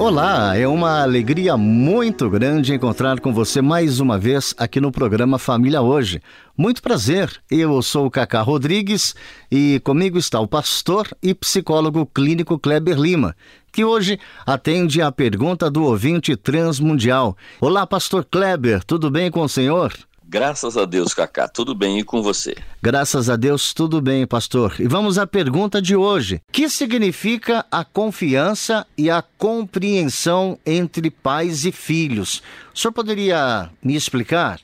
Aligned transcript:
Olá, 0.00 0.56
é 0.56 0.66
uma 0.66 1.02
alegria 1.02 1.58
muito 1.58 2.30
grande 2.30 2.72
encontrar 2.72 3.20
com 3.20 3.34
você 3.34 3.60
mais 3.60 4.00
uma 4.00 4.18
vez 4.18 4.54
aqui 4.56 4.80
no 4.80 4.90
programa 4.90 5.38
Família 5.38 5.82
Hoje. 5.82 6.22
Muito 6.56 6.80
prazer, 6.80 7.30
eu 7.50 7.82
sou 7.82 8.06
o 8.06 8.10
Cacá 8.10 8.40
Rodrigues 8.40 9.14
e 9.52 9.78
comigo 9.84 10.16
está 10.16 10.40
o 10.40 10.48
pastor 10.48 11.06
e 11.22 11.34
psicólogo 11.34 12.06
clínico 12.06 12.58
Kleber 12.58 12.98
Lima, 12.98 13.36
que 13.70 13.84
hoje 13.84 14.18
atende 14.46 15.02
a 15.02 15.12
pergunta 15.12 15.70
do 15.70 15.84
ouvinte 15.84 16.34
transmundial. 16.34 17.36
Olá, 17.60 17.86
pastor 17.86 18.24
Kleber, 18.24 18.82
tudo 18.82 19.10
bem 19.10 19.30
com 19.30 19.42
o 19.42 19.48
senhor? 19.50 19.92
Graças 20.32 20.76
a 20.76 20.84
Deus, 20.84 21.12
Cacá. 21.12 21.48
Tudo 21.48 21.74
bem 21.74 21.98
e 21.98 22.04
com 22.04 22.22
você? 22.22 22.54
Graças 22.80 23.28
a 23.28 23.34
Deus, 23.34 23.74
tudo 23.74 24.00
bem, 24.00 24.24
pastor. 24.24 24.80
E 24.80 24.86
vamos 24.86 25.18
à 25.18 25.26
pergunta 25.26 25.82
de 25.82 25.96
hoje. 25.96 26.40
Que 26.52 26.70
significa 26.70 27.66
a 27.68 27.84
confiança 27.84 28.86
e 28.96 29.10
a 29.10 29.22
compreensão 29.22 30.56
entre 30.64 31.10
pais 31.10 31.64
e 31.64 31.72
filhos? 31.72 32.44
O 32.72 32.78
senhor 32.78 32.92
poderia 32.92 33.72
me 33.82 33.96
explicar? 33.96 34.60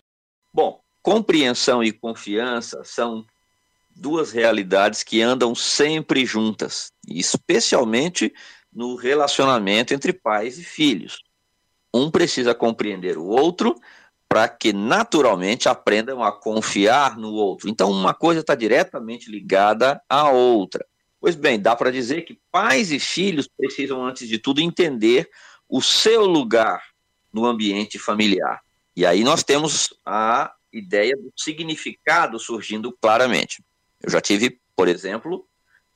Bom, 0.54 0.78
compreensão 1.02 1.82
e 1.82 1.90
confiança 1.90 2.84
são 2.84 3.26
duas 3.90 4.30
realidades 4.30 5.02
que 5.02 5.20
andam 5.20 5.52
sempre 5.52 6.24
juntas, 6.24 6.92
especialmente 7.08 8.32
no 8.72 8.94
relacionamento 8.94 9.92
entre 9.92 10.12
pais 10.12 10.60
e 10.60 10.62
filhos. 10.62 11.18
Um 11.92 12.08
precisa 12.08 12.54
compreender 12.54 13.18
o 13.18 13.24
outro 13.24 13.74
para 14.28 14.48
que 14.48 14.72
naturalmente 14.72 15.68
aprendam 15.68 16.22
a 16.22 16.32
confiar 16.32 17.16
no 17.16 17.32
outro. 17.32 17.68
Então, 17.68 17.90
uma 17.90 18.12
coisa 18.12 18.40
está 18.40 18.54
diretamente 18.54 19.30
ligada 19.30 20.00
à 20.08 20.30
outra. 20.30 20.84
Pois 21.20 21.34
bem, 21.34 21.60
dá 21.60 21.74
para 21.74 21.90
dizer 21.90 22.22
que 22.22 22.38
pais 22.50 22.92
e 22.92 22.98
filhos 22.98 23.48
precisam, 23.48 24.04
antes 24.04 24.28
de 24.28 24.38
tudo, 24.38 24.60
entender 24.60 25.28
o 25.68 25.80
seu 25.80 26.26
lugar 26.26 26.82
no 27.32 27.44
ambiente 27.44 27.98
familiar. 27.98 28.60
E 28.94 29.04
aí 29.04 29.22
nós 29.24 29.42
temos 29.42 29.94
a 30.04 30.52
ideia 30.72 31.16
do 31.16 31.32
significado 31.36 32.38
surgindo 32.38 32.92
claramente. 33.00 33.62
Eu 34.02 34.10
já 34.10 34.20
tive, 34.20 34.60
por 34.74 34.88
exemplo, 34.88 35.46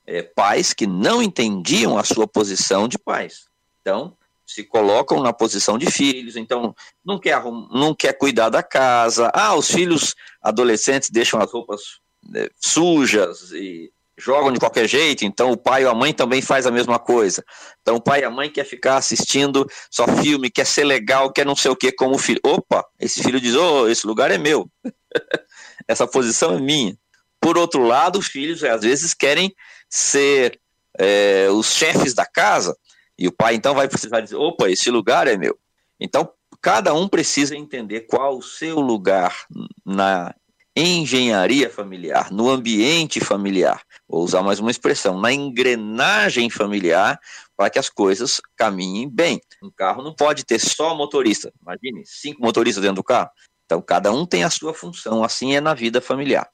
é, 0.07 0.23
pais 0.23 0.73
que 0.73 0.87
não 0.87 1.23
entendiam 1.23 1.99
a 1.99 2.05
sua 2.05 2.27
posição 2.27 2.89
de 2.89 2.99
pais. 2.99 3.47
Então, 3.81 4.17
se 4.55 4.65
colocam 4.65 5.23
na 5.23 5.33
posição 5.33 5.79
de 5.79 5.91
filhos, 5.91 6.37
então 6.37 6.75
não 7.05 7.19
quer, 7.19 7.43
não 7.71 7.95
quer 7.95 8.13
cuidar 8.15 8.49
da 8.49 8.63
casa. 8.63 9.31
Ah, 9.33 9.55
os 9.55 9.71
filhos 9.71 10.15
adolescentes 10.43 11.11
deixam 11.11 11.41
as 11.41 11.53
roupas 11.53 11.81
né, 12.29 12.49
sujas 12.59 13.53
e 13.53 13.93
jogam 14.19 14.53
de 14.53 14.61
qualquer 14.61 14.87
jeito, 14.87 15.25
então 15.25 15.51
o 15.51 15.57
pai 15.57 15.85
ou 15.85 15.91
a 15.91 15.95
mãe 15.95 16.13
também 16.13 16.43
faz 16.43 16.67
a 16.67 16.71
mesma 16.71 16.99
coisa. 16.99 17.45
Então 17.81 17.97
o 17.97 18.01
pai 18.01 18.21
e 18.21 18.25
a 18.25 18.31
mãe 18.31 18.51
quer 18.51 18.65
ficar 18.65 18.97
assistindo 18.97 19.67
só 19.91 20.07
filme, 20.07 20.51
quer 20.51 20.67
ser 20.67 20.85
legal, 20.85 21.33
quer 21.33 21.47
não 21.47 21.57
sei 21.57 21.71
o 21.71 21.77
que 21.77 21.91
como 21.93 22.17
o 22.17 22.19
filho. 22.19 22.41
Opa, 22.45 22.85
esse 22.99 23.23
filho 23.23 23.41
diz: 23.41 23.55
"Oh, 23.55 23.89
esse 23.89 24.07
lugar 24.07 24.31
é 24.31 24.39
meu". 24.39 24.69
Essa 25.89 26.07
posição 26.07 26.55
é 26.55 26.61
minha. 26.61 26.97
Por 27.41 27.57
outro 27.57 27.83
lado, 27.83 28.19
os 28.19 28.27
filhos 28.27 28.63
às 28.63 28.83
vezes 28.83 29.13
querem 29.15 29.53
ser 29.89 30.61
é, 30.99 31.49
os 31.51 31.73
chefes 31.73 32.15
da 32.15 32.27
casa, 32.27 32.77
e 33.21 33.29
o 33.29 33.33
pai 33.33 33.55
então 33.55 33.75
vai 33.75 33.87
precisar 33.87 34.23
dizer: 34.23 34.37
opa, 34.37 34.71
esse 34.71 34.91
lugar 34.91 35.29
é 35.29 35.37
meu. 35.37 35.59
Então, 36.01 36.33
cada 36.63 36.95
um 36.95 37.07
precisa 37.07 37.55
entender 37.55 38.01
qual 38.03 38.39
o 38.39 38.43
seu 38.43 38.81
lugar 38.81 39.45
na 39.85 40.35
engenharia 40.75 41.69
familiar, 41.69 42.33
no 42.33 42.49
ambiente 42.49 43.21
familiar. 43.21 43.83
Vou 44.09 44.25
usar 44.25 44.43
mais 44.43 44.59
uma 44.59 44.71
expressão, 44.71 45.21
na 45.21 45.31
engrenagem 45.31 46.49
familiar, 46.49 47.21
para 47.55 47.69
que 47.69 47.79
as 47.79 47.91
coisas 47.91 48.41
caminhem 48.57 49.07
bem. 49.07 49.39
Um 49.63 49.71
carro 49.71 50.03
não 50.03 50.15
pode 50.15 50.45
ter 50.45 50.59
só 50.59 50.95
motorista. 50.95 51.53
Imagine, 51.61 52.03
cinco 52.07 52.41
motoristas 52.41 52.81
dentro 52.81 52.97
do 52.97 53.05
carro. 53.05 53.29
Então, 53.67 53.83
cada 53.83 54.11
um 54.11 54.25
tem 54.25 54.45
a 54.45 54.51
sua 54.51 54.73
função. 54.73 55.23
Assim 55.23 55.55
é 55.55 55.61
na 55.61 55.75
vida 55.75 56.01
familiar. 56.01 56.49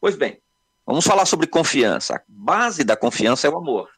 Pois 0.00 0.14
bem, 0.14 0.40
vamos 0.86 1.04
falar 1.04 1.26
sobre 1.26 1.48
confiança. 1.48 2.14
A 2.14 2.22
base 2.28 2.84
da 2.84 2.96
confiança 2.96 3.48
é 3.48 3.50
o 3.50 3.56
amor. 3.56 3.88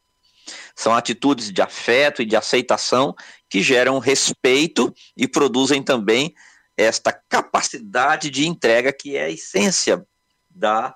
São 0.74 0.94
atitudes 0.94 1.52
de 1.52 1.62
afeto 1.62 2.22
e 2.22 2.26
de 2.26 2.36
aceitação 2.36 3.14
que 3.48 3.62
geram 3.62 3.98
respeito 3.98 4.92
e 5.16 5.28
produzem 5.28 5.82
também 5.82 6.34
esta 6.76 7.12
capacidade 7.12 8.30
de 8.30 8.46
entrega 8.46 8.92
que 8.92 9.16
é 9.16 9.24
a 9.24 9.30
essência 9.30 10.04
da 10.50 10.94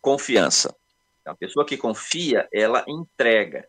confiança. 0.00 0.74
A 1.24 1.34
pessoa 1.34 1.66
que 1.66 1.76
confia, 1.76 2.48
ela 2.52 2.84
entrega. 2.88 3.68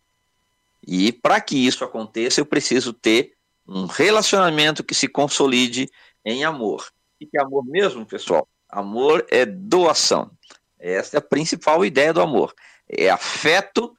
E 0.85 1.11
para 1.11 1.41
que 1.41 1.67
isso 1.67 1.83
aconteça, 1.83 2.39
eu 2.39 2.45
preciso 2.45 2.93
ter 2.93 3.33
um 3.67 3.85
relacionamento 3.85 4.83
que 4.83 4.95
se 4.95 5.07
consolide 5.07 5.89
em 6.23 6.45
amor. 6.45 6.89
E 7.19 7.25
que 7.25 7.37
é 7.37 7.41
amor 7.41 7.65
mesmo, 7.65 8.05
pessoal? 8.05 8.47
Amor 8.69 9.25
é 9.29 9.45
doação. 9.45 10.31
Essa 10.79 11.17
é 11.17 11.19
a 11.19 11.21
principal 11.21 11.83
ideia 11.83 12.13
do 12.13 12.21
amor. 12.21 12.53
É 12.87 13.09
afeto 13.09 13.93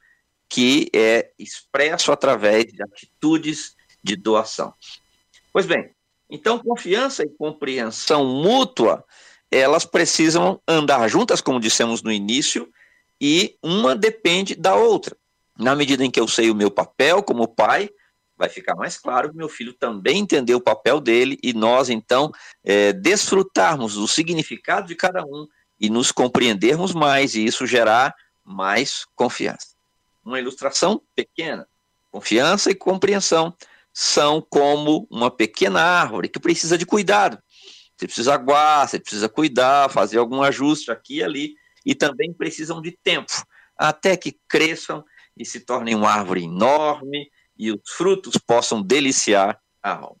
que 0.51 0.89
é 0.93 1.31
expresso 1.39 2.11
através 2.11 2.65
de 2.65 2.83
atitudes 2.83 3.73
de 4.03 4.17
doação. 4.17 4.73
Pois 5.53 5.65
bem, 5.65 5.91
então 6.29 6.59
confiança 6.59 7.23
e 7.23 7.29
compreensão 7.29 8.25
mútua, 8.25 9.05
elas 9.49 9.85
precisam 9.85 10.61
andar 10.67 11.07
juntas, 11.07 11.39
como 11.39 11.57
dissemos 11.57 12.03
no 12.03 12.11
início, 12.11 12.69
e 13.19 13.57
uma 13.63 13.95
depende 13.95 14.53
da 14.53 14.75
outra. 14.75 15.15
Na 15.57 15.73
medida 15.73 16.03
em 16.03 16.11
que 16.11 16.19
eu 16.19 16.27
sei 16.27 16.51
o 16.51 16.55
meu 16.55 16.69
papel 16.69 17.23
como 17.23 17.47
pai, 17.47 17.89
vai 18.35 18.49
ficar 18.49 18.75
mais 18.75 18.97
claro 18.97 19.29
que 19.29 19.37
meu 19.37 19.47
filho 19.47 19.71
também 19.71 20.17
entendeu 20.17 20.57
o 20.57 20.61
papel 20.61 20.99
dele 20.99 21.39
e 21.41 21.53
nós, 21.53 21.89
então, 21.89 22.29
é, 22.61 22.91
desfrutarmos 22.91 23.93
do 23.93 24.05
significado 24.05 24.85
de 24.85 24.95
cada 24.95 25.23
um 25.23 25.47
e 25.79 25.89
nos 25.89 26.11
compreendermos 26.11 26.93
mais 26.93 27.35
e 27.35 27.45
isso 27.45 27.65
gerar 27.65 28.13
mais 28.43 29.05
confiança 29.15 29.70
uma 30.23 30.39
ilustração 30.39 31.01
pequena. 31.15 31.67
Confiança 32.11 32.69
e 32.69 32.75
compreensão 32.75 33.55
são 33.93 34.41
como 34.41 35.07
uma 35.09 35.29
pequena 35.29 35.81
árvore 35.81 36.29
que 36.29 36.39
precisa 36.39 36.77
de 36.77 36.85
cuidado. 36.85 37.37
Você 37.95 38.07
precisa 38.07 38.33
aguar, 38.33 38.87
você 38.87 38.99
precisa 38.99 39.29
cuidar, 39.29 39.89
fazer 39.89 40.17
algum 40.17 40.41
ajuste 40.41 40.91
aqui 40.91 41.17
e 41.17 41.23
ali, 41.23 41.55
e 41.85 41.93
também 41.93 42.33
precisam 42.33 42.81
de 42.81 42.91
tempo, 42.91 43.31
até 43.77 44.15
que 44.15 44.39
cresçam 44.47 45.03
e 45.37 45.45
se 45.45 45.59
tornem 45.59 45.95
uma 45.95 46.11
árvore 46.11 46.43
enorme 46.43 47.29
e 47.57 47.71
os 47.71 47.81
frutos 47.95 48.37
possam 48.37 48.81
deliciar 48.81 49.59
a 49.81 49.93
alma. 49.93 50.20